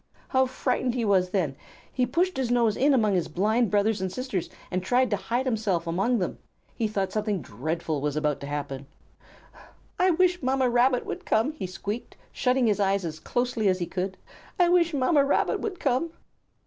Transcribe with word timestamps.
How 0.29 0.47
frightened 0.47 0.95
he 0.95 1.05
was 1.05 1.29
then! 1.29 1.55
He 1.93 2.07
pushed 2.07 2.35
his 2.35 2.49
nose 2.49 2.75
in 2.75 2.91
among 2.91 3.13
his 3.13 3.27
blind 3.27 3.69
brothers 3.69 4.01
and 4.01 4.11
sisters 4.11 4.49
and 4.71 4.81
tried 4.81 5.11
to 5.11 5.15
hide 5.15 5.45
himself 5.45 5.85
among 5.85 6.17
them. 6.17 6.39
He 6.73 6.87
thought 6.87 7.11
something 7.11 7.39
dreadful 7.39 8.01
was 8.01 8.15
about 8.15 8.39
to 8.39 8.47
happen. 8.47 8.87
"I 9.99 10.09
wish 10.09 10.41
Mamma 10.41 10.71
Rabbit 10.71 11.05
would 11.05 11.23
come," 11.23 11.51
he 11.51 11.67
squeaked, 11.67 12.17
shutting 12.31 12.65
his 12.65 12.79
eyes 12.79 13.05
as 13.05 13.19
closely 13.19 13.67
as 13.67 13.77
he 13.77 13.85
could. 13.85 14.17
"I 14.59 14.69
wish 14.69 14.91
Mamma 14.91 15.23
Rabbit 15.23 15.59
would 15.59 15.79
come." 15.79 16.09